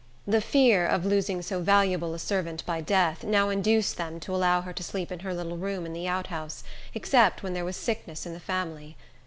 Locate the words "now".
3.23-3.49